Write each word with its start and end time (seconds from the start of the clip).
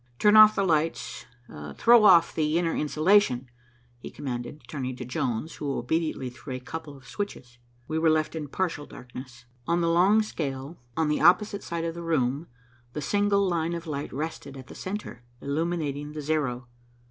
"Turn 0.17 0.35
off 0.35 0.55
the 0.55 0.63
lights, 0.63 1.27
throw 1.75 2.05
off 2.05 2.33
the 2.33 2.57
inner 2.57 2.75
insulation," 2.75 3.51
he 3.99 4.09
commanded, 4.09 4.63
turning 4.67 4.95
to 4.95 5.05
Jones, 5.05 5.57
who 5.57 5.77
obediently 5.77 6.31
threw 6.31 6.55
a 6.55 6.59
couple 6.59 6.97
of 6.97 7.07
switches. 7.07 7.59
We 7.87 7.99
were 7.99 8.09
left 8.09 8.35
in 8.35 8.47
partial 8.47 8.87
darkness. 8.87 9.45
On 9.67 9.79
the 9.79 9.89
long 9.89 10.23
scale, 10.23 10.79
on 10.97 11.07
the 11.07 11.21
opposite 11.21 11.61
side 11.61 11.83
of 11.85 11.93
the 11.93 12.01
room, 12.01 12.47
the 12.93 12.99
single 13.01 13.47
line 13.47 13.75
of 13.75 13.85
light 13.85 14.11
rested 14.11 14.57
at 14.57 14.65
the 14.65 14.73
centre, 14.73 15.21
illuminating 15.39 16.13
the 16.13 16.21
zero. 16.23 16.67